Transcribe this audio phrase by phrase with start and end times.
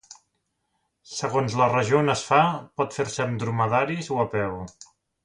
[1.17, 2.39] Segons la regió on es fa,
[2.81, 4.57] pot fer-se amb dromedaris o a peu.